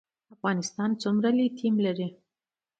افغانستان 0.35 0.89
څومره 1.01 1.29
لیتیم 1.37 1.75
لري؟ 1.85 2.07